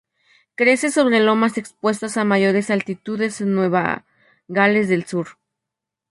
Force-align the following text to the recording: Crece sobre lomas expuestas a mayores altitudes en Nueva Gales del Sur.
Crece 0.55 0.89
sobre 0.89 1.19
lomas 1.19 1.59
expuestas 1.59 2.17
a 2.17 2.23
mayores 2.23 2.71
altitudes 2.71 3.39
en 3.39 3.53
Nueva 3.53 4.03
Gales 4.47 4.89
del 4.89 5.05
Sur. 5.05 5.37